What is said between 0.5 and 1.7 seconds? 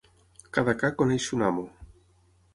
Cada ca coneix son amo.